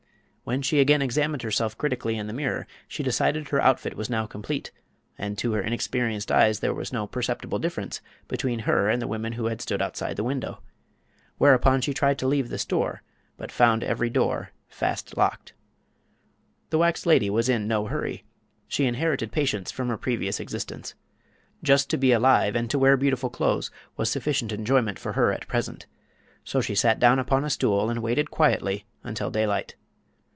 [0.43, 4.25] When she again examined herself critically in the mirror she decided her outfit was now
[4.25, 4.71] complete,
[5.17, 9.33] and to her inexperienced eyes there was no perceptible difference between her and the women
[9.33, 10.61] who had stood outside the window.
[11.37, 13.01] Whereupon she tried to leave the store,
[13.37, 15.53] but found every door fast locked.
[16.69, 18.25] The wax lady was in no hurry.
[18.67, 20.95] She inherited patience from her previous existence.
[21.63, 25.47] Just to be alive and to wear beautiful clothes was sufficient enjoyment for her at
[25.47, 25.85] present.
[26.43, 29.75] So she sat down upon a stool and waited quietly until daylight.